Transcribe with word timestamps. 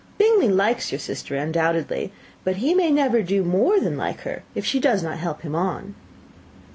Bingley 0.17 0.47
likes 0.47 0.91
your 0.91 0.97
sister 0.97 1.35
undoubtedly; 1.35 2.11
but 2.43 2.55
he 2.55 2.73
may 2.73 2.89
never 2.89 3.21
do 3.21 3.43
more 3.43 3.79
than 3.79 3.97
like 3.97 4.21
her, 4.21 4.41
if 4.55 4.65
she 4.65 4.79
does 4.79 5.03
not 5.03 5.19
help 5.19 5.43
him 5.43 5.53
on." 5.53 5.93